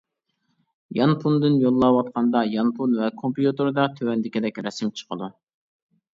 يانفوندىن 0.99 1.59
يوللاۋاتقاندا 1.63 2.41
يانفون 2.55 2.97
ۋە 3.03 3.11
كومپيۇتېردا 3.21 3.87
تۆۋەندىكىدەك 4.01 4.61
رەسىم 4.71 4.95
چىقىدۇ. 4.99 5.33